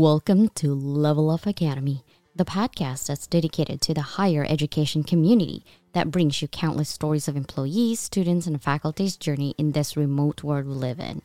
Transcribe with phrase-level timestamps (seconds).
[0.00, 2.04] Welcome to Level Up Academy,
[2.34, 5.62] the podcast that's dedicated to the higher education community
[5.92, 10.64] that brings you countless stories of employees, students, and faculty's journey in this remote world
[10.64, 11.20] we live in.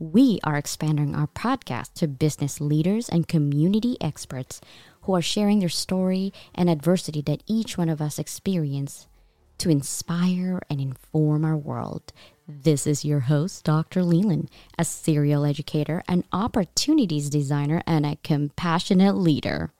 [0.00, 4.60] We are expanding our podcast to business leaders and community experts
[5.02, 9.06] who are sharing their story and adversity that each one of us experience
[9.58, 12.12] to inspire and inform our world.
[12.48, 14.04] This is your host, Dr.
[14.04, 19.72] Leland, a serial educator, an opportunities designer, and a compassionate leader.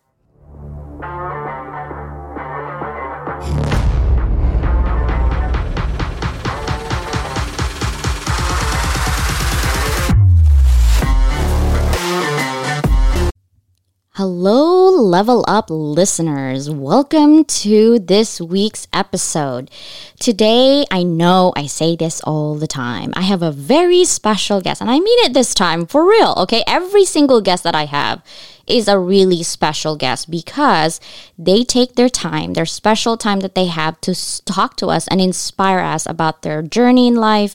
[14.17, 16.71] Hello, level up listeners.
[16.71, 19.71] Welcome to this week's episode.
[20.19, 23.13] Today, I know I say this all the time.
[23.15, 26.65] I have a very special guest, and I mean it this time for real, okay?
[26.67, 28.23] Every single guest that I have
[28.67, 30.99] is a really special guest because
[31.39, 34.15] they take their time, their special time that they have to
[34.47, 37.55] talk to us and inspire us about their journey in life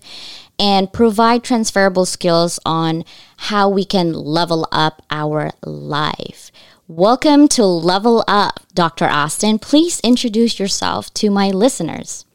[0.62, 3.04] and provide transferable skills on
[3.38, 6.52] how we can level up our life.
[6.88, 9.06] Welcome to Level Up, Dr.
[9.06, 9.58] Austin.
[9.58, 12.26] Please introduce yourself to my listeners.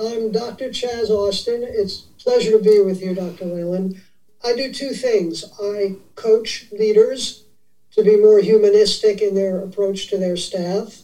[0.00, 0.70] I'm Dr.
[0.70, 1.66] Chaz Austin.
[1.68, 3.44] It's pleasure to be with you, Dr.
[3.44, 4.00] Leland.
[4.42, 5.44] I do two things.
[5.62, 7.44] I coach leaders
[7.90, 11.02] to be more humanistic in their approach to their staff.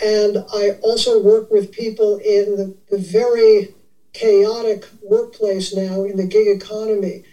[0.00, 3.74] And I also work with people in the, the very
[4.12, 7.24] chaotic workplace now in the gig economy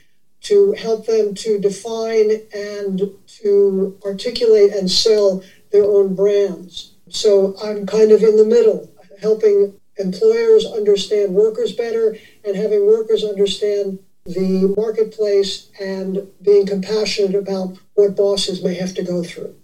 [0.41, 6.93] to help them to define and to articulate and sell their own brands.
[7.09, 8.89] So I'm kind of in the middle,
[9.21, 12.15] helping employers understand workers better
[12.45, 19.03] and having workers understand the marketplace and being compassionate about what bosses may have to
[19.03, 19.55] go through.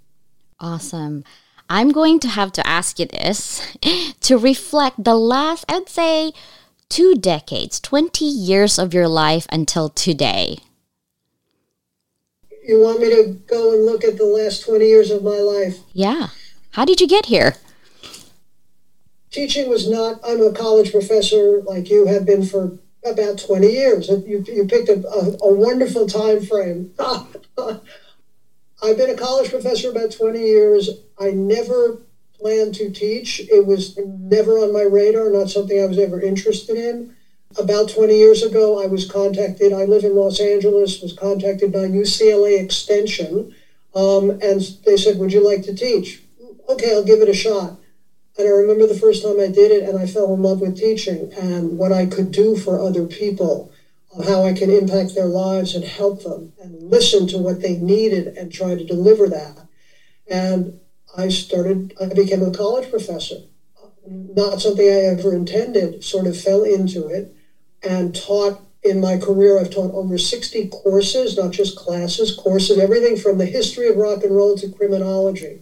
[0.59, 1.23] Awesome.
[1.69, 3.75] I'm going to have to ask you this
[4.21, 6.33] to reflect the last, I'd say,
[6.89, 10.59] two decades, 20 years of your life until today.
[12.63, 15.77] You want me to go and look at the last 20 years of my life?
[15.93, 16.29] Yeah.
[16.71, 17.55] How did you get here?
[19.29, 24.07] Teaching was not, I'm a college professor like you have been for about 20 years.
[24.09, 26.91] You, you picked a, a, a wonderful time frame.
[26.99, 30.89] I've been a college professor about 20 years.
[31.19, 32.01] I never
[32.45, 33.39] plan to teach.
[33.49, 37.15] It was never on my radar, not something I was ever interested in.
[37.57, 39.73] About 20 years ago, I was contacted.
[39.73, 43.51] I live in Los Angeles, was contacted by UCLA Extension,
[43.95, 46.21] um, and they said, Would you like to teach?
[46.69, 47.79] Okay, I'll give it a shot.
[48.37, 50.77] And I remember the first time I did it, and I fell in love with
[50.77, 53.71] teaching and what I could do for other people,
[54.23, 58.37] how I can impact their lives and help them, and listen to what they needed
[58.37, 59.65] and try to deliver that.
[60.27, 60.79] And
[61.17, 63.37] I started, I became a college professor.
[64.07, 67.33] Not something I ever intended, sort of fell into it
[67.81, 69.59] and taught in my career.
[69.59, 74.23] I've taught over 60 courses, not just classes, courses, everything from the history of rock
[74.23, 75.61] and roll to criminology,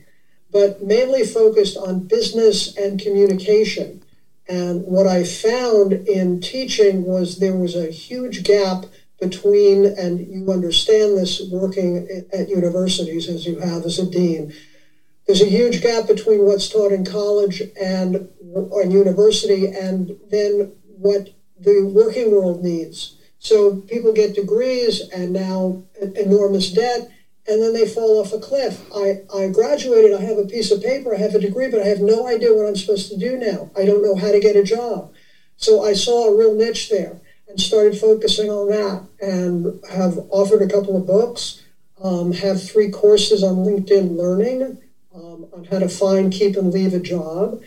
[0.51, 4.03] but mainly focused on business and communication.
[4.47, 8.85] And what I found in teaching was there was a huge gap
[9.19, 14.53] between, and you understand this working at universities as you have as a dean,
[15.25, 21.29] there's a huge gap between what's taught in college and or university and then what
[21.59, 23.17] the working world needs.
[23.39, 25.83] So people get degrees and now
[26.15, 27.09] enormous debt,
[27.47, 28.81] and then they fall off a cliff.
[28.95, 31.87] I, I graduated, I have a piece of paper, I have a degree, but I
[31.87, 33.69] have no idea what I'm supposed to do now.
[33.77, 35.13] I don't know how to get a job.
[35.57, 40.61] So I saw a real niche there and started focusing on that and have offered
[40.61, 41.63] a couple of books,
[42.01, 44.82] um, have three courses on LinkedIn Learning
[45.13, 47.61] um, on how to find, keep, and leave a job,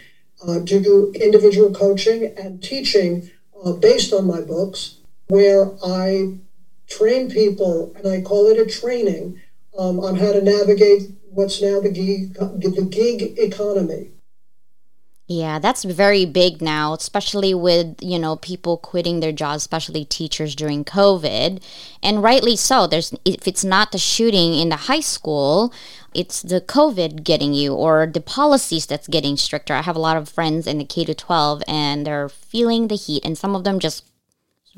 [0.47, 3.31] uh, do individual coaching and teaching
[3.63, 4.97] uh, based on my books,
[5.29, 6.39] where I
[6.89, 9.41] train people, and I call it a training,
[9.77, 14.11] um, on how to navigate what's now the gig, the gig economy.
[15.29, 20.55] Yeah, that's very big now, especially with, you know, people quitting their jobs, especially teachers
[20.55, 21.61] during COVID.
[22.01, 22.87] And rightly so.
[22.87, 25.73] There's if it's not the shooting in the high school,
[26.15, 29.75] it's the COVID getting you or the policies that's getting stricter.
[29.75, 32.95] I have a lot of friends in the K to 12 and they're feeling the
[32.95, 34.05] heat and some of them just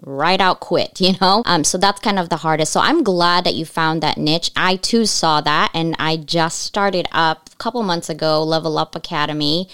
[0.00, 1.42] right out quit, you know?
[1.44, 2.72] Um, so that's kind of the hardest.
[2.72, 4.50] So I'm glad that you found that niche.
[4.56, 8.96] I too saw that and I just started up a couple months ago, Level Up
[8.96, 9.68] Academy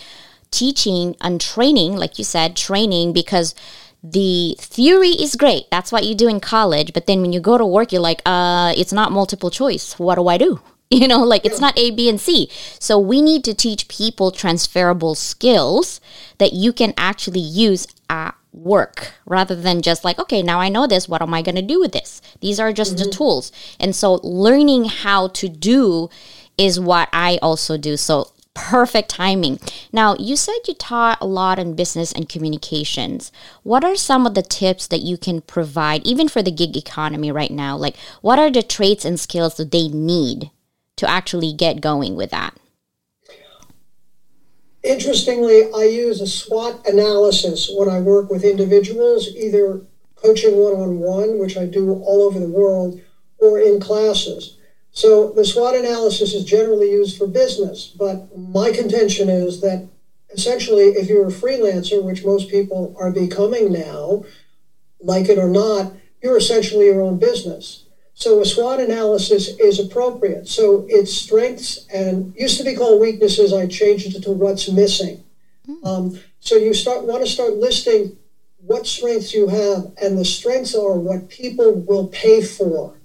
[0.55, 3.55] teaching and training, like you said, training because
[4.03, 5.65] the theory is great.
[5.71, 6.93] That's what you do in college.
[6.93, 9.99] But then when you go to work, you're like, uh, it's not multiple choice.
[9.99, 10.61] What do I do?
[10.91, 12.49] You know, like it's not A, B, and C.
[12.79, 16.01] So we need to teach people transferable skills
[16.39, 20.87] that you can actually use at work rather than just like, okay, now I know
[20.87, 21.09] this.
[21.09, 22.23] What am I going to do with this?
[22.41, 23.51] These are just the tools.
[23.81, 26.11] And so learning how to do
[26.57, 27.97] is what I also do.
[27.97, 29.59] So perfect timing.
[29.93, 33.31] Now, you said you taught a lot in business and communications.
[33.63, 37.31] What are some of the tips that you can provide, even for the gig economy
[37.31, 37.77] right now?
[37.77, 40.51] Like, what are the traits and skills that they need
[40.97, 42.57] to actually get going with that?
[44.83, 49.81] Interestingly, I use a SWOT analysis when I work with individuals, either
[50.17, 53.01] coaching one on one, which I do all over the world,
[53.39, 54.59] or in classes.
[54.95, 59.89] So the SWOT analysis is generally used for business, but my contention is that
[60.33, 64.25] essentially, if you're a freelancer, which most people are becoming now,
[65.01, 65.93] like it or not,
[66.23, 67.87] you're essentially your own business.
[68.15, 70.47] So a SWOT analysis is appropriate.
[70.47, 73.53] So its strengths and used to be called weaknesses.
[73.53, 75.25] I changed it to what's missing.
[75.69, 75.85] Mm.
[75.85, 78.17] Um, so you start want to start listing
[78.59, 82.97] what strengths you have, and the strengths are what people will pay for.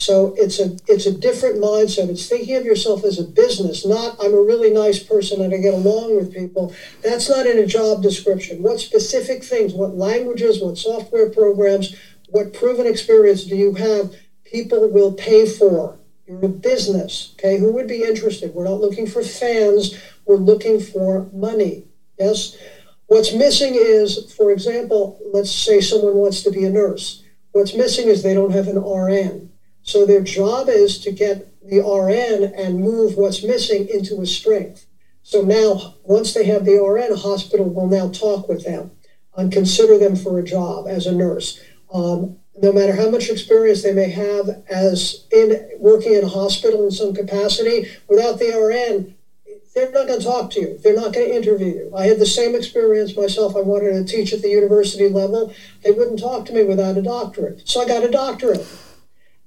[0.00, 2.08] So it's a it's a different mindset.
[2.08, 5.56] It's thinking of yourself as a business, not I'm a really nice person and I
[5.56, 6.72] get along with people.
[7.02, 8.62] That's not in a job description.
[8.62, 11.96] What specific things, what languages, what software programs,
[12.28, 14.14] what proven experience do you have
[14.44, 15.98] people will pay for?
[16.28, 17.58] You're a business, okay?
[17.58, 18.54] Who would be interested?
[18.54, 21.86] We're not looking for fans, we're looking for money.
[22.20, 22.56] Yes?
[23.08, 27.24] What's missing is, for example, let's say someone wants to be a nurse.
[27.50, 29.48] What's missing is they don't have an RN.
[29.88, 34.84] So their job is to get the RN and move what's missing into a strength.
[35.22, 38.90] So now, once they have the RN, a hospital will now talk with them
[39.34, 41.58] and consider them for a job as a nurse.
[41.90, 46.84] Um, no matter how much experience they may have as in working in a hospital
[46.84, 49.14] in some capacity, without the RN,
[49.74, 50.78] they're not going to talk to you.
[50.84, 51.92] They're not going to interview you.
[51.96, 53.56] I had the same experience myself.
[53.56, 55.50] I wanted to teach at the university level.
[55.82, 57.66] They wouldn't talk to me without a doctorate.
[57.66, 58.66] So I got a doctorate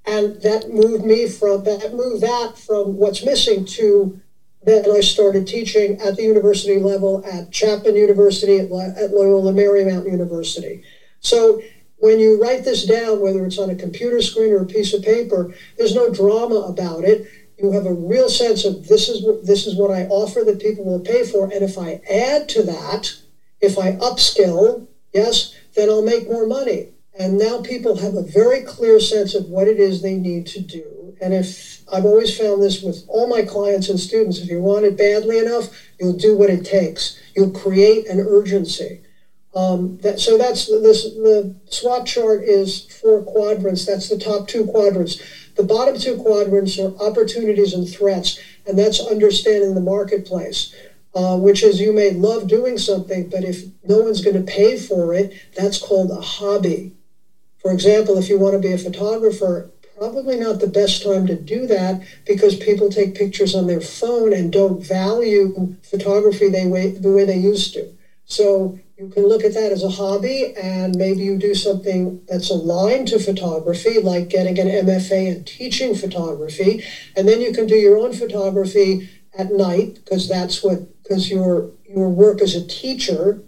[0.04, 4.20] and that moved me from that moved that from what's missing to
[4.64, 10.08] then I started teaching at the university level at Chapman University at, at Loyola Marymount
[10.08, 10.84] University.
[11.18, 11.60] So
[11.98, 15.02] when you write this down, whether it's on a computer screen or a piece of
[15.02, 17.28] paper, there's no drama about it.
[17.58, 20.84] You have a real sense of this is this is what I offer that people
[20.84, 23.14] will pay for, and if I add to that,
[23.60, 26.88] if I upskill, yes, then I'll make more money.
[27.18, 30.60] And now people have a very clear sense of what it is they need to
[30.60, 31.14] do.
[31.20, 34.86] And if I've always found this with all my clients and students, if you want
[34.86, 35.68] it badly enough,
[36.00, 37.20] you'll do what it takes.
[37.36, 39.02] You'll create an urgency.
[39.54, 43.84] Um, that, so that's this, the SWOT chart is four quadrants.
[43.84, 45.20] That's the top two quadrants.
[45.56, 50.74] The bottom two quadrants are opportunities and threats, and that's understanding the marketplace
[51.14, 54.78] uh, which is you may love doing something, but if no one's going to pay
[54.78, 56.92] for it, that's called a hobby.
[57.62, 61.36] For example, if you want to be a photographer, probably not the best time to
[61.36, 66.90] do that because people take pictures on their phone and don't value photography they way,
[66.90, 67.88] the way they used to.
[68.24, 72.50] So you can look at that as a hobby and maybe you do something that's
[72.50, 76.84] aligned to photography, like getting an MFA and teaching photography.
[77.16, 79.08] And then you can do your own photography
[79.38, 83.42] at night because that's what because your your work as a teacher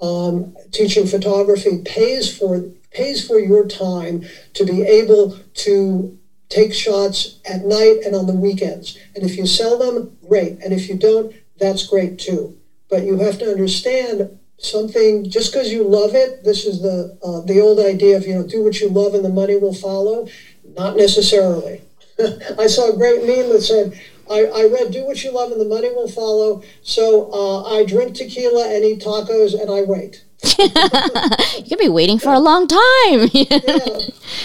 [0.00, 2.62] um, teaching photography pays for
[2.96, 4.24] pays for your time
[4.54, 8.98] to be able to take shots at night and on the weekends.
[9.14, 10.58] And if you sell them, great.
[10.62, 12.56] And if you don't, that's great too.
[12.88, 16.44] But you have to understand something just because you love it.
[16.44, 19.24] This is the uh, the old idea of you know do what you love and
[19.24, 20.28] the money will follow.
[20.76, 21.82] Not necessarily.
[22.58, 23.98] I saw a great meme that said
[24.30, 26.62] I, I read Do What You Love and the Money Will Follow.
[26.82, 30.24] So uh, I drink tequila and eat tacos and I wait.
[31.64, 33.28] You'll be waiting for a long time.
[33.32, 33.68] yeah,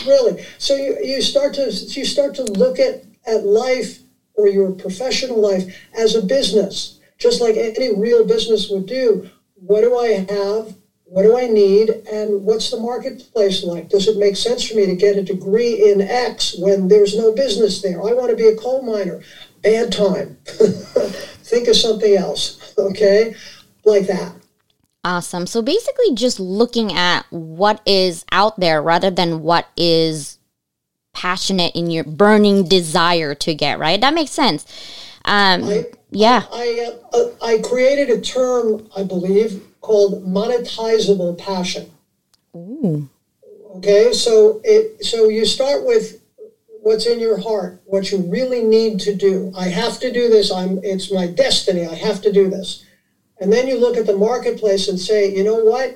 [0.05, 0.45] really.
[0.57, 3.99] So you, you start to you start to look at, at life
[4.35, 9.29] or your professional life as a business, just like any real business would do.
[9.55, 10.75] What do I have?
[11.05, 11.89] What do I need?
[12.09, 13.89] And what's the marketplace like?
[13.89, 17.33] Does it make sense for me to get a degree in X when there's no
[17.33, 18.01] business there?
[18.01, 19.21] I want to be a coal miner
[19.61, 20.37] bad time.
[20.45, 23.35] Think of something else, okay?
[23.83, 24.33] Like that.
[25.03, 25.47] Awesome.
[25.47, 30.37] So basically, just looking at what is out there rather than what is
[31.13, 33.99] passionate in your burning desire to get, right?
[33.99, 34.65] That makes sense.
[35.25, 36.43] Um, I, yeah.
[36.51, 41.91] I, I, uh, I created a term, I believe, called monetizable passion.
[42.55, 43.09] Ooh.
[43.77, 46.21] Okay, so it so you start with
[46.81, 49.53] what's in your heart, what you really need to do.
[49.57, 50.51] I have to do this.
[50.51, 51.87] I'm it's my destiny.
[51.87, 52.83] I have to do this.
[53.41, 55.95] And then you look at the marketplace and say, you know what?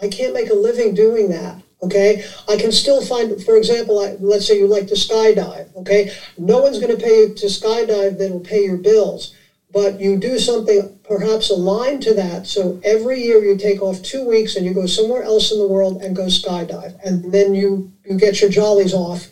[0.00, 1.62] I can't make a living doing that.
[1.82, 5.74] Okay, I can still find, for example, I, let's say you like to skydive.
[5.76, 9.34] Okay, no one's going to pay you to skydive that'll pay your bills,
[9.72, 12.46] but you do something perhaps aligned to that.
[12.46, 15.66] So every year you take off two weeks and you go somewhere else in the
[15.66, 19.28] world and go skydive, and then you you get your jollies off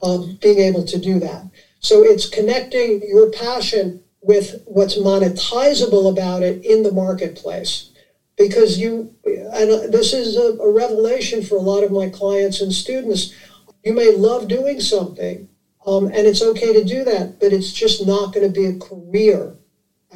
[0.00, 1.44] of being able to do that.
[1.80, 7.90] So it's connecting your passion with what's monetizable about it in the marketplace.
[8.36, 12.72] Because you and this is a, a, revelation for a lot of my clients and
[12.72, 13.34] students.
[13.84, 15.48] You may love doing something
[15.84, 18.78] um, and it's okay to do that but it's just not going to be a
[18.78, 19.56] career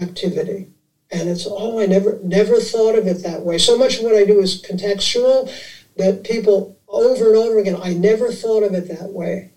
[0.00, 0.68] activity.
[1.10, 3.58] And it's oh i never never thought of it that way.
[3.58, 5.50] So much of what i do is contextual
[5.96, 9.50] that people over and over again i never thought of it that way.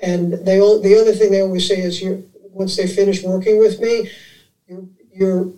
[0.00, 3.58] And they all the other thing they always say is you once they finish working
[3.58, 4.10] with me
[4.66, 5.52] your your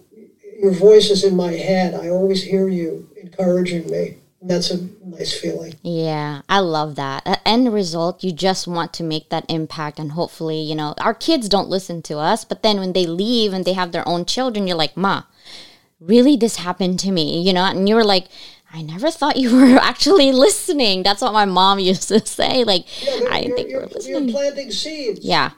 [0.58, 4.16] your voice is in my head i always hear you encouraging me.
[4.42, 5.74] That's a nice feeling.
[5.82, 7.26] Yeah, I love that.
[7.26, 11.12] At end result, you just want to make that impact, and hopefully, you know, our
[11.12, 14.24] kids don't listen to us, but then when they leave and they have their own
[14.24, 15.24] children, you're like, Ma,
[16.00, 17.64] really, this happened to me, you know?
[17.64, 18.28] And you're like,
[18.72, 21.02] I never thought you were actually listening.
[21.02, 22.64] That's what my mom used to say.
[22.64, 24.28] Like, yeah, I think you're, we're listening.
[24.30, 25.20] You're planting seeds.
[25.22, 25.50] Yeah.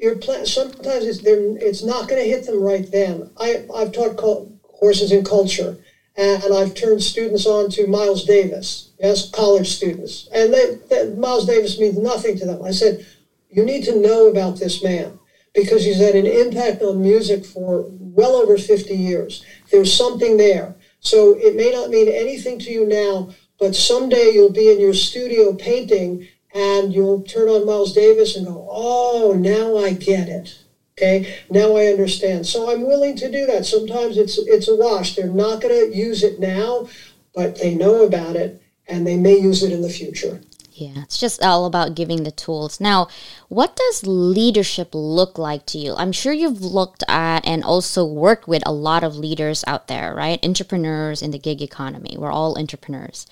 [0.00, 3.30] Sometimes it's it's not going to hit them right then.
[3.38, 4.16] I I've taught
[4.62, 5.76] courses in culture,
[6.16, 10.28] and I've turned students on to Miles Davis, yes, college students.
[10.32, 12.62] And they, they, Miles Davis means nothing to them.
[12.62, 13.06] I said,
[13.50, 15.18] you need to know about this man
[15.54, 19.44] because he's had an impact on music for well over 50 years.
[19.70, 20.74] There's something there.
[21.00, 24.94] So it may not mean anything to you now, but someday you'll be in your
[24.94, 30.58] studio painting and you'll turn on Miles Davis and go, oh, now I get it.
[30.98, 32.46] Okay, now I understand.
[32.46, 33.64] So I'm willing to do that.
[33.64, 35.16] Sometimes it's it's a wash.
[35.16, 36.88] They're not going to use it now,
[37.34, 40.42] but they know about it and they may use it in the future.
[40.72, 42.80] Yeah, it's just all about giving the tools.
[42.80, 43.08] Now,
[43.48, 45.94] what does leadership look like to you?
[45.94, 50.14] I'm sure you've looked at and also worked with a lot of leaders out there,
[50.14, 50.42] right?
[50.44, 52.16] Entrepreneurs in the gig economy.
[52.18, 53.26] We're all entrepreneurs.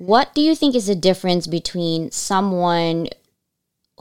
[0.00, 3.08] What do you think is the difference between someone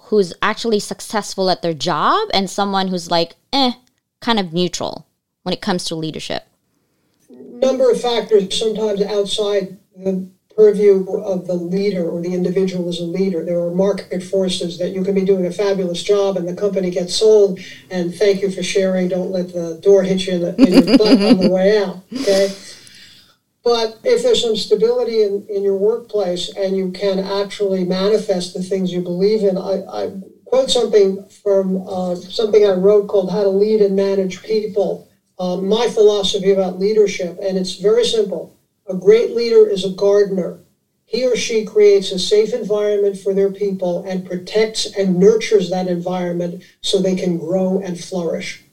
[0.04, 3.74] who's actually successful at their job and someone who's like, eh,
[4.22, 5.06] kind of neutral
[5.44, 6.48] when it comes to leadership?
[7.30, 10.26] Number of factors sometimes outside the
[10.56, 13.44] purview of the leader or the individual as a leader.
[13.44, 16.92] There are market forces that you can be doing a fabulous job and the company
[16.92, 17.60] gets sold
[17.92, 19.10] and thank you for sharing.
[19.10, 21.98] Don't let the door hit you in, the, in your butt on the way out.
[22.14, 22.56] Okay.
[23.70, 28.64] But if there's some stability in, in your workplace and you can actually manifest the
[28.64, 30.12] things you believe in, I, I
[30.46, 35.08] quote something from uh, something I wrote called How to Lead and Manage People.
[35.38, 38.58] Uh, my philosophy about leadership, and it's very simple.
[38.88, 40.58] A great leader is a gardener.
[41.06, 45.86] He or she creates a safe environment for their people and protects and nurtures that
[45.86, 48.64] environment so they can grow and flourish.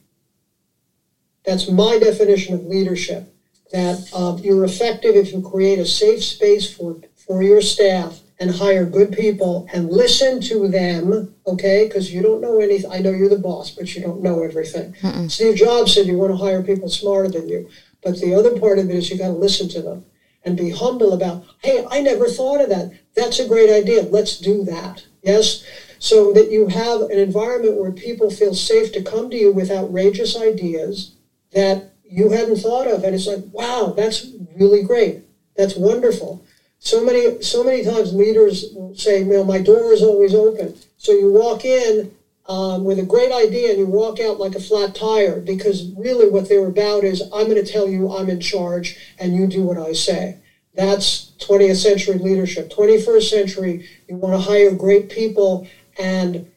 [1.44, 3.26] That's my definition of leadership
[3.72, 8.50] that uh, you're effective if you create a safe space for, for your staff and
[8.50, 11.86] hire good people and listen to them, okay?
[11.86, 12.90] Because you don't know anything.
[12.90, 14.92] I know you're the boss, but you don't know everything.
[15.00, 15.30] Mm-mm.
[15.30, 17.68] Steve Jobs said you want to hire people smarter than you.
[18.02, 20.04] But the other part of it is you got to listen to them
[20.44, 22.92] and be humble about, hey, I never thought of that.
[23.14, 24.02] That's a great idea.
[24.02, 25.04] Let's do that.
[25.22, 25.64] Yes?
[25.98, 29.70] So that you have an environment where people feel safe to come to you with
[29.70, 31.16] outrageous ideas
[31.52, 33.04] that you hadn't thought of.
[33.04, 35.24] And it's like, wow, that's really great.
[35.56, 36.44] That's wonderful.
[36.78, 40.76] So many, so many times leaders say, know, my door is always open.
[40.98, 42.14] So you walk in
[42.48, 46.28] um, with a great idea and you walk out like a flat tire because really
[46.28, 49.64] what they're about is I'm going to tell you I'm in charge and you do
[49.64, 50.38] what I say.
[50.74, 52.70] That's 20th century leadership.
[52.70, 55.66] 21st century, you want to hire great people
[55.98, 56.50] and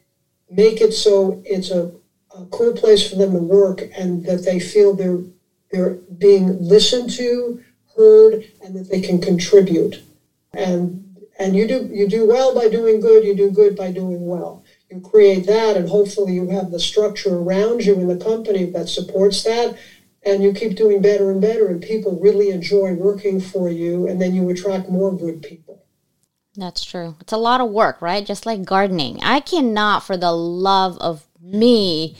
[0.50, 1.90] make it so it's a,
[2.36, 5.20] a cool place for them to work and that they feel they're
[5.70, 7.62] they're being listened to,
[7.96, 10.02] heard, and that they can contribute.
[10.52, 11.06] And
[11.38, 14.64] and you do you do well by doing good, you do good by doing well.
[14.90, 18.88] You create that and hopefully you have the structure around you in the company that
[18.88, 19.78] supports that
[20.22, 24.20] and you keep doing better and better and people really enjoy working for you and
[24.20, 25.84] then you attract more good people.
[26.56, 27.16] That's true.
[27.20, 28.26] It's a lot of work, right?
[28.26, 29.22] Just like gardening.
[29.22, 32.16] I cannot for the love of me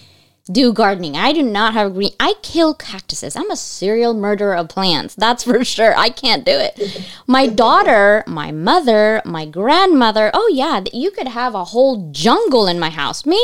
[0.52, 1.16] do gardening.
[1.16, 2.12] I do not have green.
[2.18, 3.36] I kill cactuses.
[3.36, 5.14] I'm a serial murderer of plants.
[5.14, 5.96] That's for sure.
[5.96, 7.06] I can't do it.
[7.26, 10.30] My daughter, my mother, my grandmother.
[10.34, 13.26] Oh yeah, you could have a whole jungle in my house.
[13.26, 13.40] Me,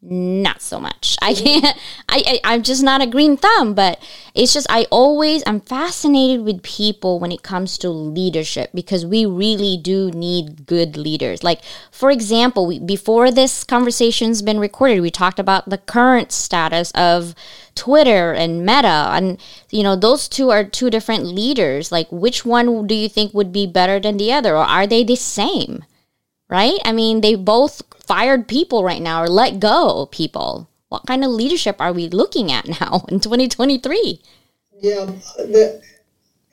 [0.00, 1.16] not so much.
[1.20, 1.76] I can't.
[2.08, 3.74] I, I am just not a green thumb.
[3.74, 4.00] But
[4.34, 9.26] it's just I always I'm fascinated with people when it comes to leadership because we
[9.26, 11.42] really do need good leaders.
[11.42, 16.92] Like for example, we, before this conversation's been recorded, we talked about the current status
[16.92, 17.34] of
[17.74, 19.40] Twitter and Meta, and
[19.70, 21.90] you know those two are two different leaders.
[21.90, 25.02] Like which one do you think would be better than the other, or are they
[25.02, 25.84] the same?
[26.48, 26.78] Right?
[26.84, 30.68] I mean, they both fired people right now or let go people.
[30.88, 34.20] What kind of leadership are we looking at now in 2023?
[34.80, 35.82] Yeah, the,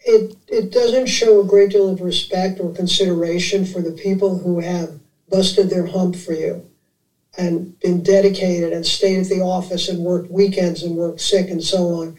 [0.05, 4.59] it, it doesn't show a great deal of respect or consideration for the people who
[4.59, 4.99] have
[5.29, 6.69] busted their hump for you
[7.37, 11.63] and been dedicated and stayed at the office and worked weekends and worked sick and
[11.63, 12.17] so on.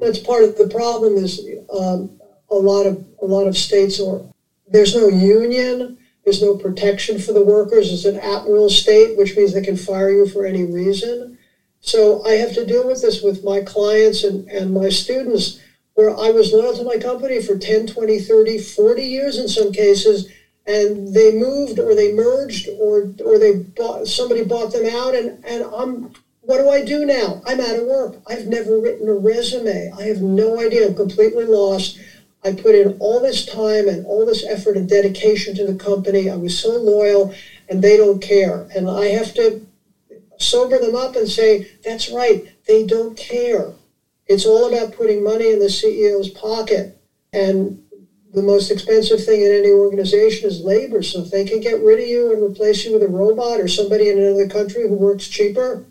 [0.00, 1.40] That's part of the problem is
[1.76, 4.26] um, a lot of a lot of states or
[4.68, 7.92] there's no union there's no protection for the workers.
[7.92, 11.38] It's an at-will state, which means they can fire you for any reason.
[11.80, 15.58] So I have to deal with this with my clients and, and my students
[15.94, 19.72] where I was loyal to my company for 10, 20, 30, 40 years in some
[19.72, 20.28] cases,
[20.64, 25.40] and they moved or they merged or or they bought somebody bought them out and,
[25.44, 26.12] and I'm
[26.42, 27.40] what do I do now?
[27.46, 28.20] I'm out of work.
[28.26, 29.90] I've never written a resume.
[29.96, 30.86] I have no idea.
[30.86, 31.96] I'm completely lost.
[32.44, 36.28] I put in all this time and all this effort and dedication to the company.
[36.28, 37.32] I was so loyal,
[37.68, 38.66] and they don't care.
[38.74, 39.64] And I have to
[40.38, 43.72] sober them up and say, that's right, they don't care.
[44.26, 46.98] It's all about putting money in the CEO's pocket.
[47.32, 47.84] And
[48.32, 51.02] the most expensive thing in any organization is labor.
[51.02, 53.68] So if they can get rid of you and replace you with a robot or
[53.68, 55.84] somebody in another country who works cheaper,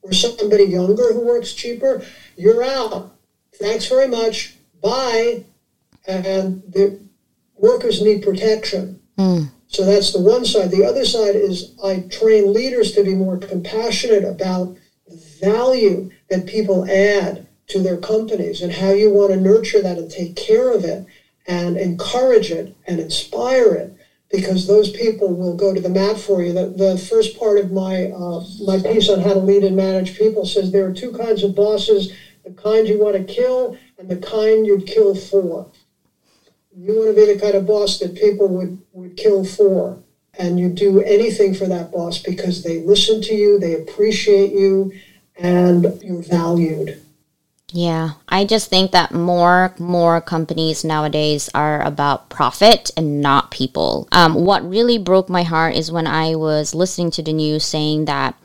[0.00, 2.02] or somebody younger who works cheaper,
[2.36, 3.14] you're out.
[3.52, 4.54] Thanks very much.
[4.80, 5.44] Bye
[6.08, 6.98] and the
[7.56, 8.98] workers need protection.
[9.18, 9.50] Mm.
[9.68, 10.70] So that's the one side.
[10.70, 14.74] The other side is I train leaders to be more compassionate about
[15.06, 19.98] the value that people add to their companies and how you want to nurture that
[19.98, 21.04] and take care of it
[21.46, 23.94] and encourage it and inspire it
[24.30, 26.52] because those people will go to the mat for you.
[26.52, 30.16] The, the first part of my uh, my piece on how to lead and manage
[30.16, 32.12] people says there are two kinds of bosses:
[32.44, 35.70] the kind you want to kill and the kind you'd kill for.
[36.80, 40.00] You want to be the kind of boss that people would, would kill for.
[40.38, 44.92] And you do anything for that boss because they listen to you, they appreciate you,
[45.36, 47.02] and you're valued.
[47.72, 54.08] Yeah, I just think that more more companies nowadays are about profit and not people.
[54.12, 58.06] Um, what really broke my heart is when I was listening to the news saying
[58.06, 58.36] that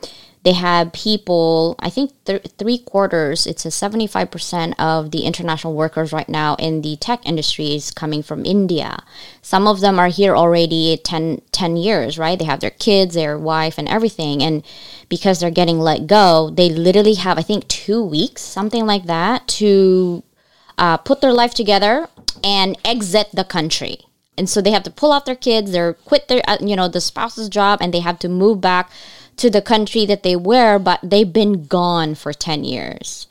[0.44, 6.12] they have people i think th- three quarters it's a 75% of the international workers
[6.12, 9.02] right now in the tech industry is coming from india.
[9.42, 12.38] Some of them are here already 10, 10 years right?
[12.38, 14.64] They have their kids their wife and everything and
[15.08, 19.46] because they're getting let go they literally have i think two weeks something like that
[19.48, 20.22] to
[20.78, 22.08] uh, put their life together
[22.42, 23.98] and exit the country.
[24.36, 26.88] And so they have to pull out their kids they're quit their uh, you know
[26.88, 28.90] the spouse's job and they have to move back
[29.36, 33.26] to the country that they were, but they've been gone for 10 years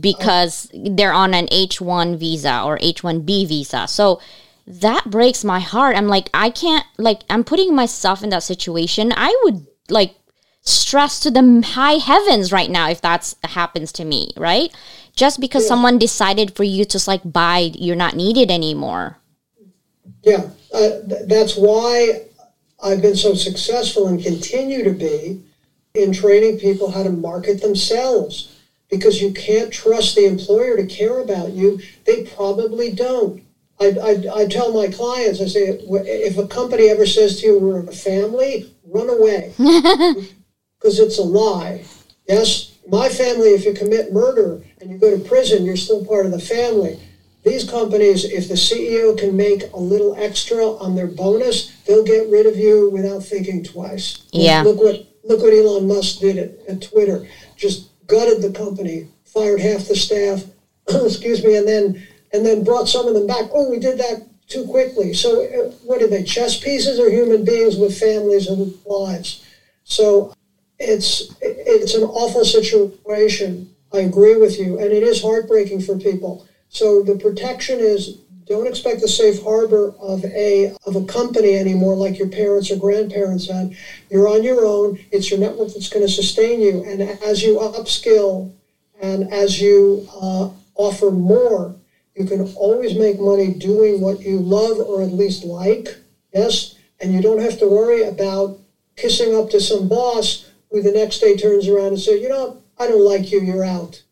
[0.00, 3.86] because they're on an H1 visa or H1B visa.
[3.88, 4.20] So
[4.66, 5.96] that breaks my heart.
[5.96, 9.12] I'm like, I can't, like, I'm putting myself in that situation.
[9.14, 10.14] I would, like,
[10.62, 14.74] stress to the high heavens right now if that happens to me, right?
[15.14, 15.68] Just because yeah.
[15.68, 19.18] someone decided for you to, like, buy, you're not needed anymore.
[20.22, 22.22] Yeah, uh, th- that's why
[22.84, 25.42] I've been so successful and continue to be
[25.94, 31.18] in training people how to market themselves because you can't trust the employer to care
[31.18, 31.80] about you.
[32.04, 33.42] They probably don't.
[33.80, 37.58] I, I, I tell my clients, I say, if a company ever says to you,
[37.58, 41.86] we're a family, run away because it's a lie.
[42.28, 46.26] Yes, my family, if you commit murder and you go to prison, you're still part
[46.26, 47.00] of the family.
[47.44, 52.30] These companies, if the CEO can make a little extra on their bonus, they'll get
[52.30, 54.26] rid of you without thinking twice.
[54.32, 54.62] Yeah.
[54.62, 57.28] Look what look what Elon Musk did at, at Twitter.
[57.56, 60.44] Just gutted the company, fired half the staff,
[60.88, 63.50] excuse me, and then and then brought some of them back.
[63.52, 65.12] Oh, we did that too quickly.
[65.12, 66.22] So uh, what are they?
[66.22, 69.44] Chess pieces or human beings with families and lives?
[69.84, 70.34] So
[70.78, 73.70] it's it's an awful situation.
[73.92, 76.48] I agree with you, and it is heartbreaking for people.
[76.74, 81.94] So the protection is don't expect the safe harbor of a of a company anymore
[81.94, 83.76] like your parents or grandparents had.
[84.10, 84.98] You're on your own.
[85.12, 86.82] It's your network that's going to sustain you.
[86.84, 88.52] And as you upskill
[89.00, 91.76] and as you uh, offer more,
[92.16, 95.96] you can always make money doing what you love or at least like.
[96.32, 98.58] Yes, and you don't have to worry about
[98.96, 102.58] kissing up to some boss who the next day turns around and says, "You know,
[102.76, 103.40] I don't like you.
[103.40, 104.02] You're out,"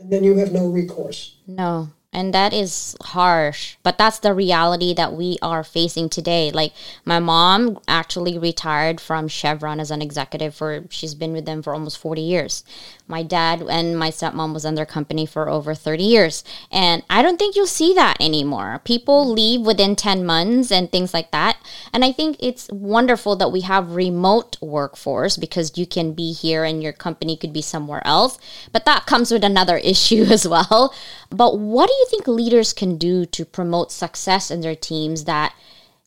[0.00, 1.31] and then you have no recourse.
[1.56, 6.50] No, and that is harsh but that's the reality that we are facing today.
[6.50, 6.72] Like
[7.04, 11.72] my mom actually retired from chevron as an executive for she's been with them for
[11.72, 12.64] almost 40 years.
[13.08, 17.22] My dad and my stepmom was in their company for over 30 years and i
[17.22, 18.80] don't think you'll see that anymore.
[18.84, 21.56] People leave within 10 months and things like that
[21.92, 26.64] and i think it's wonderful that we have remote workforce because you can be here
[26.64, 28.38] and your company could be somewhere else
[28.72, 30.94] but that comes with another issue as well
[31.32, 35.54] but what do you think leaders can do to promote success in their teams that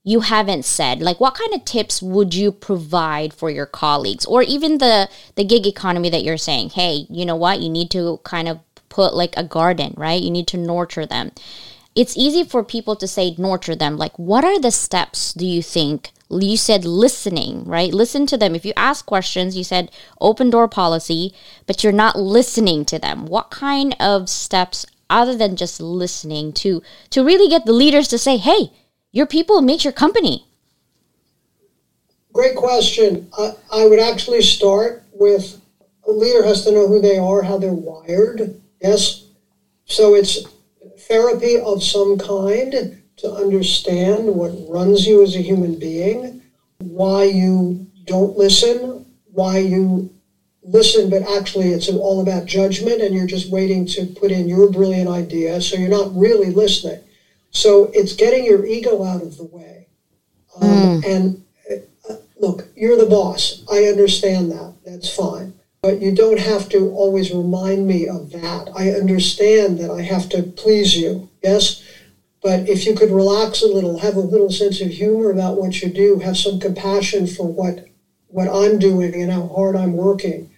[0.04, 1.02] you haven't said?
[1.02, 5.44] Like what kind of tips would you provide for your colleagues or even the the
[5.44, 7.60] gig economy that you're saying hey you know what?
[7.60, 8.60] You need to kind of
[8.90, 10.22] put like a garden right?
[10.22, 11.32] You need to nurture them.
[11.96, 13.98] It's easy for people to say nurture them.
[13.98, 16.12] Like what are the steps do you think?
[16.30, 17.92] You said listening right?
[17.92, 18.54] Listen to them.
[18.54, 19.90] If you ask questions you said
[20.22, 21.34] open door policy
[21.66, 23.26] but you're not listening to them.
[23.26, 28.18] What kind of steps other than just listening to to really get the leaders to
[28.18, 28.72] say hey
[29.12, 30.46] your people make your company.
[32.34, 33.30] Great question.
[33.38, 35.62] I, I would actually start with
[36.06, 38.62] a leader has to know who they are how they're wired.
[38.82, 39.24] Yes.
[39.86, 40.40] So it's
[41.08, 46.42] therapy of some kind to understand what runs you as a human being
[46.80, 50.10] why you don't listen why you
[50.68, 54.70] listen, but actually it's all about judgment and you're just waiting to put in your
[54.72, 55.62] brilliant idea.
[55.62, 57.04] So you're not really listening.
[57.52, 59.88] So it's getting your ego out of the way.
[60.62, 61.06] Um, mm.
[61.06, 61.46] And
[62.10, 63.64] uh, look, you're the boss.
[63.72, 64.76] I understand that.
[64.86, 65.54] That's fine.
[65.82, 68.70] But you don't have to always remind me of that.
[68.76, 71.30] I understand that I have to please you.
[71.44, 71.84] Yes?
[72.42, 75.82] But if you could relax a little, have a little sense of humor about what
[75.82, 77.86] you do, have some compassion for what
[78.28, 80.52] what I'm doing and how hard I'm working,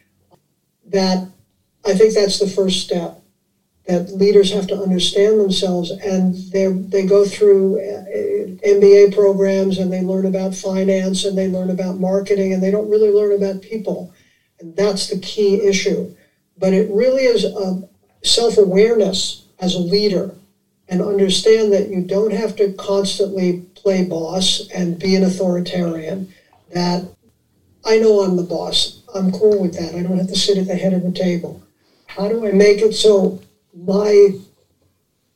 [0.88, 1.30] that
[1.86, 3.22] I think that's the first step
[3.86, 8.04] that leaders have to understand themselves and they they go through uh,
[8.68, 12.90] MBA programs and they learn about finance and they learn about marketing and they don't
[12.90, 14.12] really learn about people
[14.60, 16.14] and that's the key issue
[16.58, 17.88] but it really is a
[18.24, 20.36] self-awareness as a leader
[20.90, 26.32] and understand that you don't have to constantly play boss and be an authoritarian
[26.72, 27.08] that
[27.86, 28.97] I know I'm the boss.
[29.14, 29.96] I'm cool with that.
[29.96, 31.64] I don't have to sit at the head of the table.
[32.08, 33.42] How do I make it so
[33.74, 34.32] my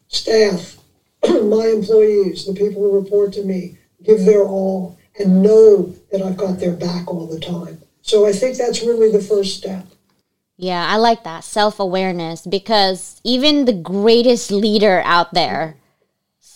[0.08, 0.78] staff,
[1.24, 6.38] my employees, the people who report to me, give their all and know that I've
[6.38, 7.82] got their back all the time?
[8.02, 9.86] So I think that's really the first step.
[10.58, 15.78] Yeah, I like that self awareness because even the greatest leader out there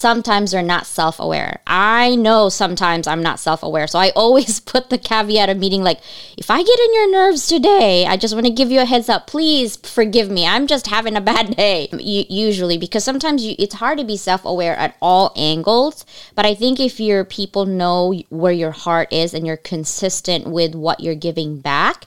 [0.06, 1.62] sometimes they're not self aware.
[1.66, 3.88] I know sometimes I'm not self aware.
[3.88, 6.00] So I always put the caveat of meeting like,
[6.38, 9.10] if I get in your nerves today, I just want to give you a heads
[9.10, 9.26] up.
[9.26, 10.46] Please forgive me.
[10.46, 11.90] I'm just having a bad day.
[12.00, 16.06] usually, because sometimes you, it's hard to be self aware at all angles.
[16.36, 20.76] But I think if your people know where your heart is and you're consistent with
[20.76, 22.06] what you're giving back,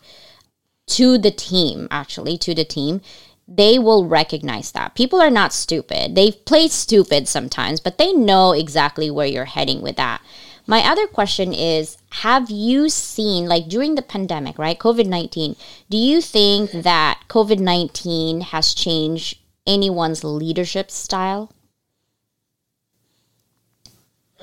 [0.88, 3.02] to the team, actually, to the team,
[3.48, 4.94] they will recognize that.
[4.94, 6.14] People are not stupid.
[6.14, 10.20] They play stupid sometimes, but they know exactly where you're heading with that.
[10.66, 14.78] My other question is Have you seen, like during the pandemic, right?
[14.78, 15.56] COVID 19,
[15.88, 21.50] do you think that COVID 19 has changed anyone's leadership style?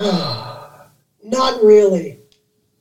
[0.00, 2.18] not really.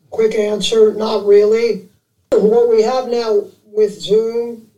[0.10, 1.88] Quick answer not really.
[2.32, 4.72] What we have now with Zoom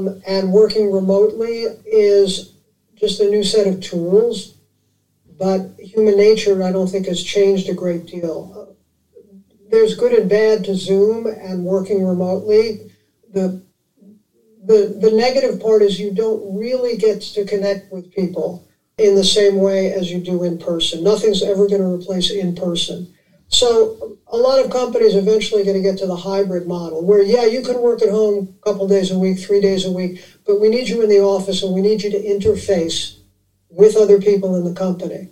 [0.00, 2.54] Um, and working remotely is
[2.94, 4.54] just a new set of tools,
[5.38, 8.76] but human nature, I don't think, has changed a great deal.
[9.70, 12.90] There's good and bad to Zoom and working remotely.
[13.32, 13.62] The,
[14.64, 18.66] the, the negative part is you don't really get to connect with people
[18.98, 21.02] in the same way as you do in person.
[21.02, 23.14] Nothing's ever going to replace in person.
[23.50, 27.44] So a lot of companies eventually going to get to the hybrid model where, yeah,
[27.44, 30.60] you can work at home a couple days a week, three days a week, but
[30.60, 33.18] we need you in the office and we need you to interface
[33.68, 35.30] with other people in the company.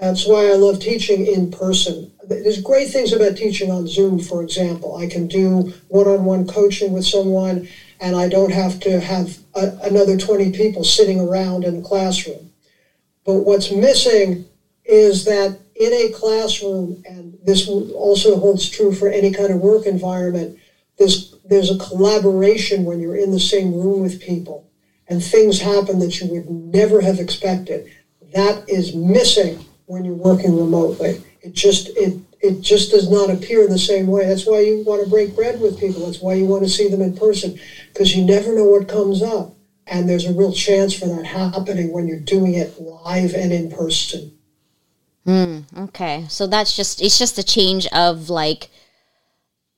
[0.00, 2.10] That's why I love teaching in person.
[2.24, 4.96] There's great things about teaching on Zoom, for example.
[4.96, 7.68] I can do one on one coaching with someone
[8.00, 12.50] and I don't have to have a, another 20 people sitting around in a classroom.
[13.24, 14.46] But what's missing
[14.84, 19.86] is that in a classroom, and this also holds true for any kind of work
[19.86, 20.58] environment,
[20.98, 24.70] there's, there's a collaboration when you're in the same room with people
[25.10, 27.90] and things happen that you would never have expected.
[28.32, 31.20] That is missing when you're working remotely.
[31.42, 34.26] It just it it just does not appear the same way.
[34.26, 36.04] That's why you want to break bread with people.
[36.04, 37.58] That's why you want to see them in person
[37.92, 39.54] because you never know what comes up.
[39.86, 43.70] And there's a real chance for that happening when you're doing it live and in
[43.70, 44.38] person.
[45.24, 45.60] Hmm.
[45.76, 46.26] okay.
[46.28, 48.70] So that's just, it's just a change of like,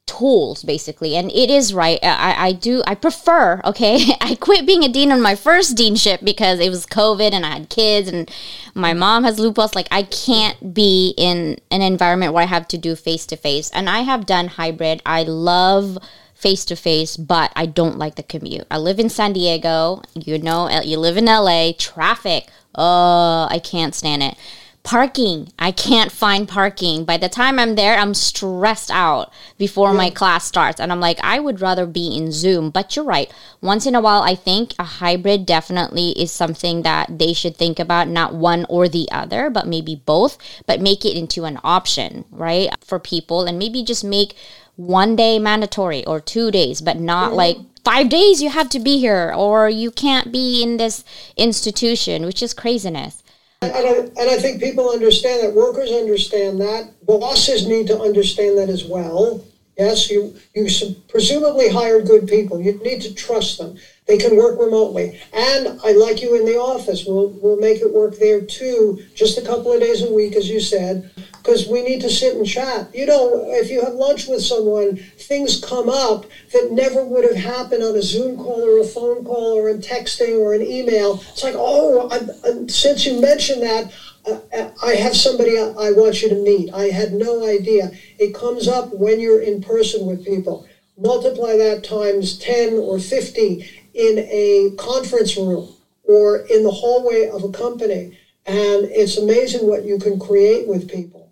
[0.06, 1.16] tools basically.
[1.16, 4.14] And it is right I, I do i prefer okay?
[4.20, 7.50] I quit being a dean on my first deanship because it was covid and i
[7.50, 8.30] had kids and
[8.74, 12.78] my mom has lupus like i can't be in an environment where i have to
[12.78, 15.00] do face to face and i have done hybrid.
[15.06, 15.98] I love
[16.34, 18.66] face to face but i don't like the commute.
[18.70, 20.02] I live in san diego.
[20.14, 22.48] You know you live in la traffic.
[22.74, 24.36] Oh i can't stand it
[24.82, 25.52] parking.
[25.58, 27.04] I can't find parking.
[27.04, 29.96] By the time i'm there i'm stressed out before yeah.
[29.96, 30.80] my class starts.
[30.80, 32.70] And i'm like i would rather be in zoom.
[32.70, 33.32] But you're right.
[33.60, 37.78] Once in a while i think a hybrid definitely is something that they should think
[37.78, 38.08] about.
[38.08, 40.36] Not one or the other but maybe both.
[40.66, 43.44] But make it into an option right for people.
[43.44, 44.34] And maybe just make
[44.76, 47.36] one day mandatory or two days but not mm-hmm.
[47.36, 51.04] like five days you have to be here or you can't be in this
[51.36, 53.21] institution which is craziness
[53.68, 55.52] and I, and I think people understand that.
[55.52, 56.84] Workers understand that.
[57.06, 59.44] Bosses need to understand that as well.
[59.78, 60.68] Yes, you, you
[61.08, 62.60] presumably hired good people.
[62.60, 63.76] You need to trust them.
[64.06, 65.16] They can work remotely.
[65.32, 67.04] And I like you in the office.
[67.06, 70.48] We'll, we'll make it work there too, just a couple of days a week, as
[70.48, 72.92] you said, because we need to sit and chat.
[72.92, 77.36] You know, if you have lunch with someone, things come up that never would have
[77.36, 81.20] happened on a Zoom call or a phone call or in texting or an email.
[81.30, 83.88] It's like, oh, I, I, since you mentioned that,
[84.24, 86.70] uh, I have somebody I want you to meet.
[86.72, 87.90] I had no idea.
[88.18, 90.66] It comes up when you're in person with people.
[90.96, 95.68] Multiply that times 10 or 50 in a conference room
[96.04, 98.18] or in the hallway of a company.
[98.44, 101.22] And it's amazing what you can create with people.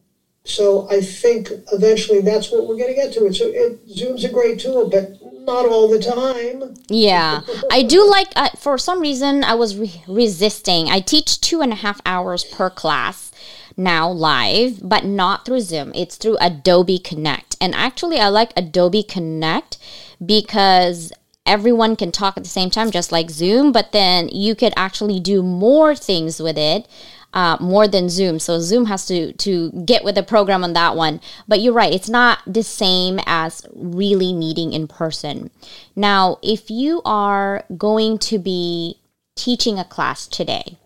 [0.44, 3.27] So I think eventually that's what we're going to get to.
[3.27, 6.75] It's it, Zoom's a great tool, but not all the time.
[6.88, 8.29] Yeah, I do like.
[8.35, 10.88] Uh, for some reason, I was re- resisting.
[10.88, 13.31] I teach two and a half hours per class
[13.77, 15.92] now live, but not through Zoom.
[15.94, 19.77] It's through Adobe Connect, and actually, I like Adobe Connect
[20.25, 21.12] because
[21.50, 23.72] everyone can talk at the same time, just like Zoom.
[23.72, 26.86] But then you could actually do more things with it
[27.34, 28.38] uh, more than Zoom.
[28.38, 31.20] So Zoom has to to get with the program on that one.
[31.46, 35.50] But you're right; it's not the same as really meeting in person.
[35.94, 39.00] Now, if you are going to be
[39.34, 40.78] teaching a class today,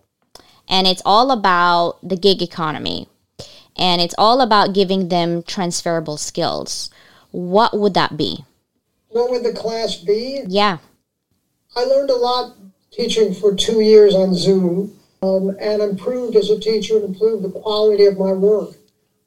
[0.68, 3.08] and it's all about the gig economy,
[3.76, 6.90] and it's all about giving them transferable skills,
[7.30, 8.44] what would that be?
[9.14, 10.42] What would the class be?
[10.48, 10.78] Yeah.
[11.76, 12.56] I learned a lot
[12.90, 17.60] teaching for two years on Zoom um, and improved as a teacher and improved the
[17.60, 18.70] quality of my work.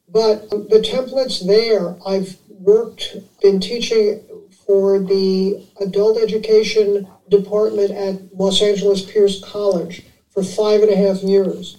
[0.09, 1.95] But the template's there.
[2.05, 4.25] I've worked, been teaching
[4.65, 11.23] for the adult education department at Los Angeles Pierce College for five and a half
[11.23, 11.77] years.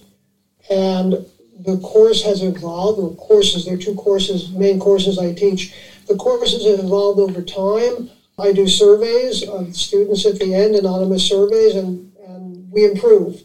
[0.71, 1.27] And
[1.59, 5.75] the course has evolved, or courses, there are two courses, main courses I teach.
[6.09, 8.11] The courses have evolved over time.
[8.39, 13.43] I do surveys of students at the end, anonymous surveys, and, and we improve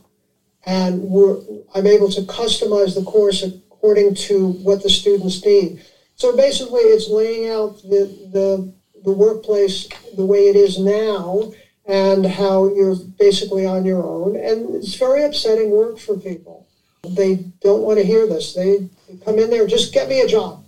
[0.65, 1.04] and
[1.76, 5.84] I'm able to customize the course according to what the students need.
[6.15, 8.73] So basically, it's laying out the, the,
[9.04, 11.52] the workplace the way it is now
[11.86, 14.38] and how you're basically on your own.
[14.38, 16.67] And it's very upsetting work for people.
[17.04, 18.54] They don't want to hear this.
[18.54, 18.88] They
[19.26, 20.62] come in there, just get me a job.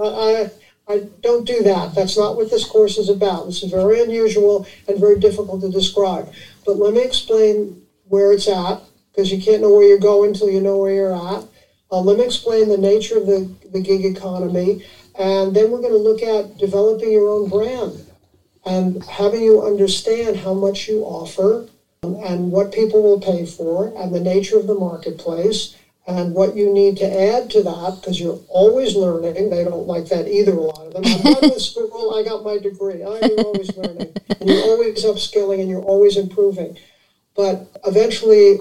[0.00, 0.50] I,
[0.88, 1.94] I don't do that.
[1.94, 3.46] That's not what this course is about.
[3.46, 6.32] This is very unusual and very difficult to describe.
[6.64, 10.50] But let me explain where it's at, because you can't know where you're going until
[10.50, 11.44] you know where you're at.
[11.90, 14.84] Uh, let me explain the nature of the, the gig economy,
[15.18, 18.04] and then we're going to look at developing your own brand
[18.64, 21.66] and having you understand how much you offer
[22.02, 25.74] and what people will pay for and the nature of the marketplace
[26.08, 29.50] and what you need to add to that because you're always learning.
[29.50, 31.04] They don't like that either, a lot of them.
[31.04, 33.00] I'm school, I got my degree.
[33.00, 34.14] You're always learning.
[34.40, 36.78] And you're always upskilling and you're always improving.
[37.36, 38.58] But eventually,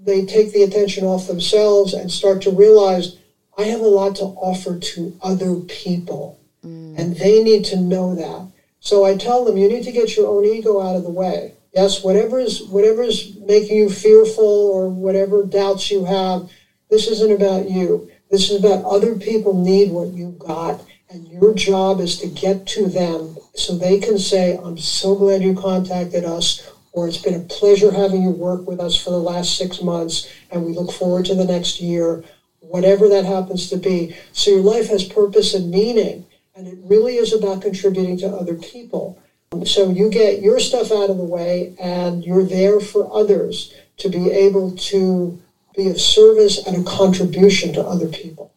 [0.00, 3.18] they take the attention off themselves and start to realize
[3.58, 6.40] I have a lot to offer to other people.
[6.64, 6.98] Mm.
[6.98, 8.50] And they need to know that.
[8.80, 11.56] So I tell them you need to get your own ego out of the way
[11.76, 16.48] Yes, whatever is whatever is making you fearful or whatever doubts you have,
[16.90, 18.08] this isn't about you.
[18.30, 22.66] This is about other people need what you got, and your job is to get
[22.66, 27.34] to them so they can say, "I'm so glad you contacted us," or "It's been
[27.34, 30.90] a pleasure having you work with us for the last six months, and we look
[30.90, 32.24] forward to the next year."
[32.60, 34.14] Whatever that happens to be.
[34.32, 36.24] So your life has purpose and meaning,
[36.56, 39.18] and it really is about contributing to other people.
[39.64, 44.08] So you get your stuff out of the way and you're there for others to
[44.08, 45.38] be able to
[45.76, 48.52] be of service and a contribution to other people.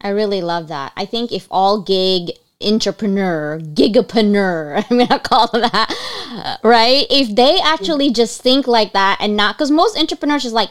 [0.00, 0.92] I really love that.
[0.96, 2.30] I think if all gig
[2.60, 7.06] entrepreneur, gigapreneur, I'm gonna call them that, right?
[7.10, 10.70] If they actually just think like that and not, because most entrepreneurs is like,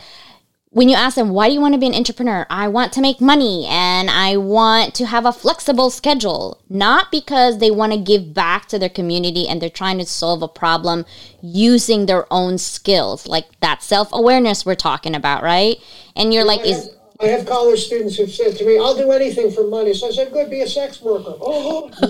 [0.78, 2.46] when you ask them, why do you want to be an entrepreneur?
[2.52, 6.62] I want to make money and I want to have a flexible schedule.
[6.70, 10.44] Not because they want to give back to their community and they're trying to solve
[10.44, 11.08] a problem
[11.42, 15.78] using their own skills, like that self awareness we're talking about, right?
[16.16, 16.92] And you're like, is.
[17.20, 19.96] I have college students who've said to me, I'll do anything for money.
[19.96, 21.34] So I said, good, be a sex worker.
[21.42, 22.08] Oh, oh.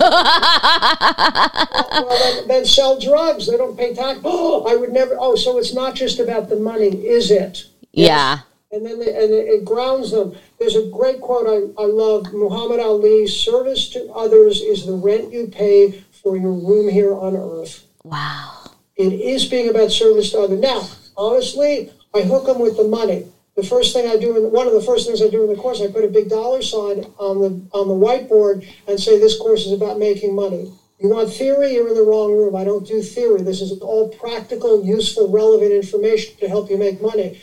[2.06, 3.46] well, then, sell drugs.
[3.46, 4.20] They don't pay tax.
[4.24, 5.16] Oh, I would never.
[5.18, 7.64] Oh, so it's not just about the money, is it?
[7.92, 10.36] Yeah and then they, and it grounds them.
[10.58, 15.32] There's a great quote I, I love Muhammad Ali service to others is the rent
[15.32, 17.84] you pay for your room here on earth.
[18.04, 18.70] Wow.
[18.96, 20.60] It is being about service to others.
[20.60, 23.26] Now, honestly, I hook them with the money.
[23.54, 25.60] The first thing I do, in, one of the first things I do in the
[25.60, 29.36] course, I put a big dollar sign on the on the whiteboard and say this
[29.36, 30.72] course is about making money.
[31.00, 32.54] You want theory, you're in the wrong room.
[32.54, 33.40] I don't do theory.
[33.42, 37.40] This is all practical, useful, relevant information to help you make money.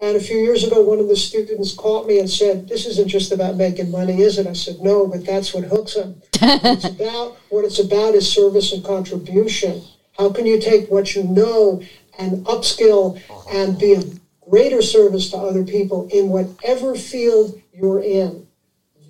[0.00, 3.08] And a few years ago, one of the students caught me and said, "This isn't
[3.08, 6.20] just about making money, is it?" I said, "No, but that's what hooks them.
[6.40, 9.82] what it's about what it's about is service and contribution.
[10.18, 11.82] How can you take what you know
[12.18, 13.58] and upskill uh-huh.
[13.58, 14.02] and be a
[14.48, 18.46] greater service to other people in whatever field you're in?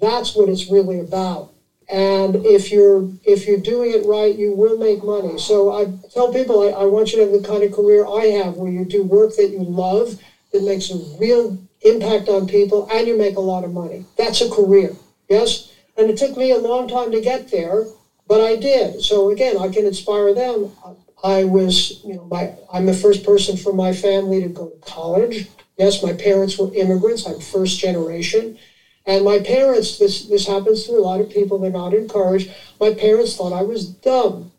[0.01, 1.53] That's what it's really about.
[1.89, 5.39] And if you're if you're doing it right, you will make money.
[5.39, 8.27] So I tell people I, I want you to have the kind of career I
[8.43, 10.21] have, where you do work that you love."
[10.55, 14.05] That makes a real impact on people and you make a lot of money.
[14.17, 14.95] That's a career,
[15.29, 15.73] yes?
[15.97, 17.85] And it took me a long time to get there,
[18.29, 19.03] but I did.
[19.03, 20.71] So again, I can inspire them.
[21.23, 24.77] I was, you know, my, I'm the first person from my family to go to
[24.79, 25.49] college.
[25.77, 27.27] Yes, my parents were immigrants.
[27.27, 28.57] I'm first generation.
[29.07, 32.49] And my parents, this, this happens to a lot of people, they're not encouraged.
[32.79, 34.53] My parents thought I was dumb.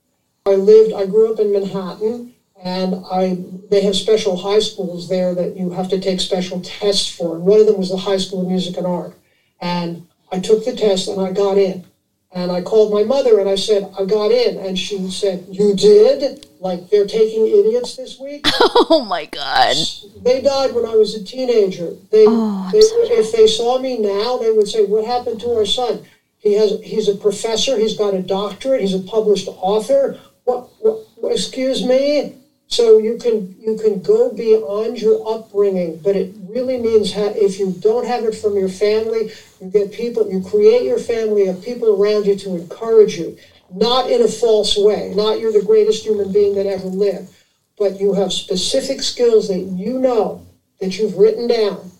[0.46, 3.38] I lived, I grew up in Manhattan and I
[3.70, 7.36] they have special high schools there that you have to take special tests for.
[7.36, 9.16] And one of them was the High School of Music and Art.
[9.60, 11.86] And I took the test and I got in.
[12.32, 14.58] And I called my mother and I said, I got in.
[14.58, 16.48] And she said, You did?
[16.60, 18.46] Like they're taking idiots this week?
[18.88, 19.76] Oh my God.
[20.22, 21.92] They died when I was a teenager.
[22.12, 25.66] They, oh, they if they saw me now, they would say, What happened to our
[25.66, 26.06] son?
[26.38, 30.20] He has he's a professor, he's got a doctorate, he's a published author.
[30.44, 32.36] What, what excuse me?
[32.68, 37.60] So you can you can go beyond your upbringing, but it really means ha- if
[37.60, 41.62] you don't have it from your family, you get people, you create your family of
[41.62, 43.38] people around you to encourage you,
[43.70, 47.30] not in a false way, not you're the greatest human being that ever lived,
[47.78, 50.44] but you have specific skills that you know
[50.80, 51.92] that you've written down,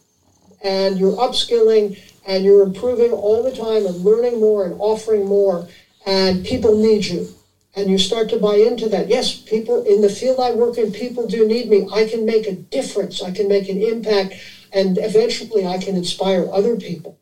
[0.64, 5.68] and you're upskilling and you're improving all the time and learning more and offering more,
[6.06, 7.28] and people need you
[7.76, 9.10] and you start to buy into that.
[9.10, 11.88] Yes, people in the field I work in, people do need me.
[11.94, 13.22] I can make a difference.
[13.22, 14.34] I can make an impact,
[14.72, 17.20] and eventually I can inspire other people.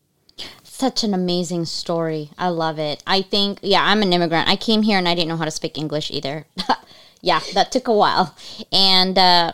[0.63, 2.31] Such an amazing story.
[2.37, 3.01] I love it.
[3.07, 4.49] I think, yeah, I'm an immigrant.
[4.49, 6.45] I came here and I didn't know how to speak English either.
[7.21, 8.35] yeah, that took a while.
[8.71, 9.53] And, uh,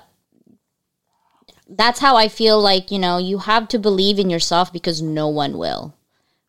[1.68, 5.28] that's how I feel like, you know, you have to believe in yourself because no
[5.28, 5.94] one will,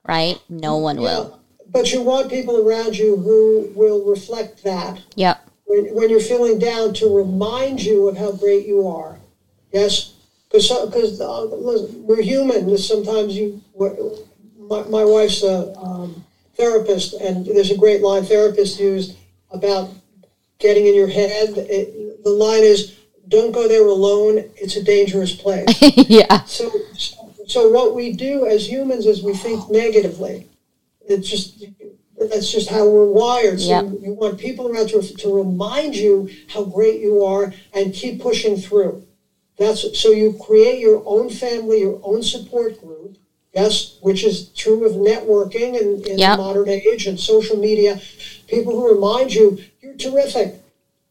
[0.07, 0.41] right?
[0.49, 1.03] No one yeah.
[1.03, 1.39] will
[1.73, 5.01] but you want people around you who will reflect that.
[5.15, 5.49] Yep.
[5.65, 9.19] When, when you're feeling down, to remind you of how great you are.
[9.73, 10.15] Yes,
[10.51, 11.47] because because uh,
[11.99, 12.77] we're human.
[12.77, 13.62] Sometimes you,
[14.59, 16.25] my, my wife's a um,
[16.57, 19.16] therapist, and there's a great line therapist used
[19.53, 19.91] about
[20.59, 21.51] getting in your head.
[21.57, 22.99] It, the line is,
[23.29, 24.39] "Don't go there alone.
[24.57, 25.68] It's a dangerous place."
[26.09, 26.43] yeah.
[26.43, 26.68] So,
[27.47, 30.49] so what we do as humans is we think negatively
[31.11, 31.65] it's just
[32.19, 33.61] that's just how we're wired.
[33.61, 33.85] So yep.
[33.85, 38.21] you, you, want people around to, to remind you how great you are and keep
[38.21, 39.07] pushing through.
[39.59, 43.17] That's so you create your own family, your own support group.
[43.53, 46.37] Yes, which is true of networking in, in yep.
[46.37, 48.01] the modern age and social media.
[48.47, 50.55] People who remind you you're terrific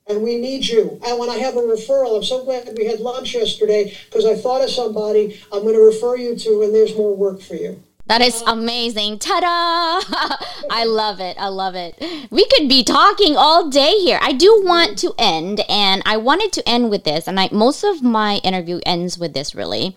[0.07, 0.99] and we need you.
[1.05, 4.25] And when I have a referral, I'm so glad that we had lunch yesterday because
[4.25, 7.55] I thought of somebody I'm going to refer you to, and there's more work for
[7.55, 7.83] you.
[8.09, 9.19] That is amazing.
[9.19, 10.35] Ta da!
[10.71, 11.37] I love it.
[11.39, 11.95] I love it.
[12.31, 14.17] We could be talking all day here.
[14.19, 17.83] I do want to end, and I wanted to end with this, and I most
[17.83, 19.95] of my interview ends with this really,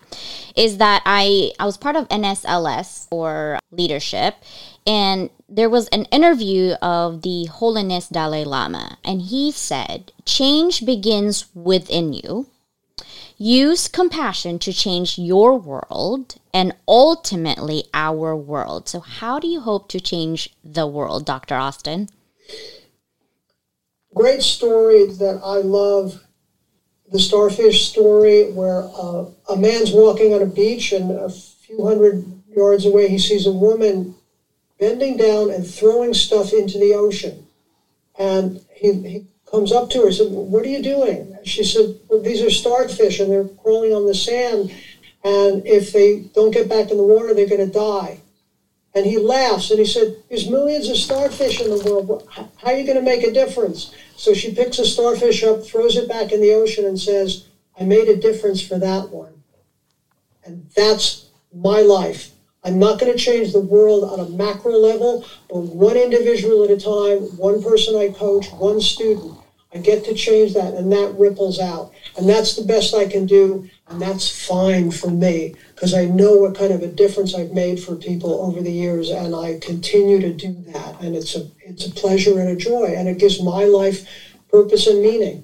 [0.55, 4.35] is that I I was part of NSLS or leadership,
[4.85, 11.47] and there was an interview of the Holiness Dalai Lama, and he said, Change begins
[11.55, 12.45] within you.
[13.39, 18.87] Use compassion to change your world and ultimately our world.
[18.87, 21.55] So, how do you hope to change the world, Dr.
[21.55, 22.09] Austin?
[24.13, 26.23] Great story that I love
[27.11, 32.25] the starfish story where uh, a man's walking on a beach and a few hundred
[32.55, 34.15] yards away he sees a woman
[34.79, 37.45] bending down and throwing stuff into the ocean.
[38.17, 41.37] And he, he comes up to her and said, What are you doing?
[41.43, 44.73] She said, well, These are starfish and they're crawling on the sand.
[45.23, 48.21] And if they don't get back in the water, they're going to die.
[48.95, 52.27] And he laughs and he said, There's millions of starfish in the world.
[52.29, 53.93] How are you going to make a difference?
[54.15, 57.45] So she picks a starfish up, throws it back in the ocean, and says,
[57.79, 59.41] I made a difference for that one.
[60.45, 62.29] And that's my life.
[62.63, 66.69] I'm not going to change the world on a macro level, but one individual at
[66.69, 69.37] a time, one person I coach, one student.
[69.73, 71.91] I get to change that, and that ripples out.
[72.15, 76.33] And that's the best I can do, and that's fine for me because I know
[76.33, 80.19] what kind of a difference I've made for people over the years, and I continue
[80.19, 80.99] to do that.
[80.99, 84.03] And it's a it's a pleasure and a joy, and it gives my life
[84.49, 85.43] purpose and meaning.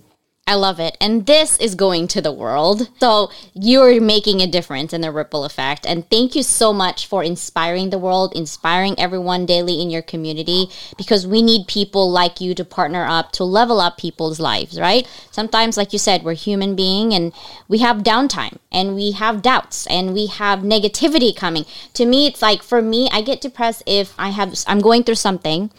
[0.49, 0.97] I love it.
[0.99, 2.89] And this is going to the world.
[2.99, 5.85] So you're making a difference in the ripple effect.
[5.85, 10.71] And thank you so much for inspiring the world, inspiring everyone daily in your community,
[10.97, 15.07] because we need people like you to partner up to level up people's lives, right?
[15.29, 17.31] Sometimes, like you said, we're human being and
[17.67, 21.65] we have downtime and we have doubts and we have negativity coming.
[21.93, 25.21] To me, it's like for me, I get depressed if I have I'm going through
[25.21, 25.69] something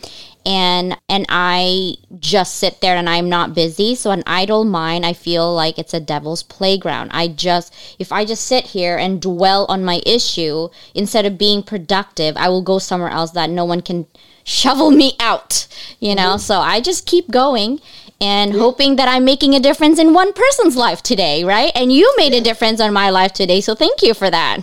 [0.47, 3.95] and and I just sit there and I'm not busy.
[3.95, 7.11] So an idle mind, I feel like it's a devil's playground.
[7.13, 11.63] I just if I just sit here and dwell on my issue instead of being
[11.63, 14.07] productive, I will go somewhere else that no one can
[14.45, 15.67] shovel me out,
[15.99, 16.35] you know?
[16.35, 16.39] Mm-hmm.
[16.39, 17.81] So I just keep going
[18.21, 21.73] and hoping that I'm making a difference in one person's life today, right?
[21.75, 23.61] And you made a difference on my life today.
[23.61, 24.63] So thank you for that.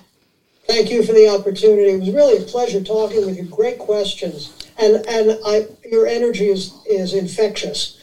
[0.68, 1.92] Thank you for the opportunity.
[1.92, 3.44] It was really a pleasure talking with you.
[3.44, 7.98] Great questions and and I your energy is is infectious.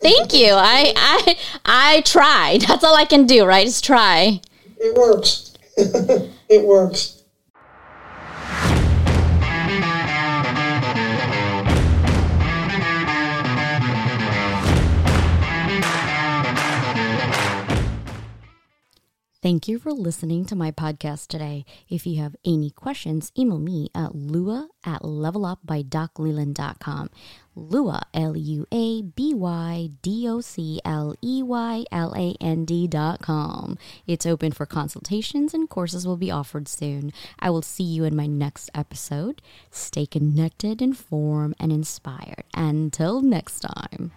[0.00, 0.52] Thank you.
[0.52, 2.60] I I I tried.
[2.68, 3.66] That's all I can do, right?
[3.66, 4.40] Is try.
[4.78, 5.54] It works.
[5.76, 7.17] it works.
[19.48, 21.64] Thank you for listening to my podcast today.
[21.88, 27.08] If you have any questions, email me at lua at levelupbydocleland.com.
[27.56, 32.66] Lua, L U A B Y D O C L E Y L A N
[32.66, 33.78] D dot com.
[34.06, 37.10] It's open for consultations and courses will be offered soon.
[37.38, 39.40] I will see you in my next episode.
[39.70, 42.44] Stay connected, informed, and inspired.
[42.52, 44.12] Until next time.